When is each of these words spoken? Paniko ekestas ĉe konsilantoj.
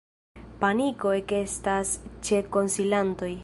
Paniko 0.63 1.11
ekestas 1.17 1.91
ĉe 2.29 2.43
konsilantoj. 2.57 3.35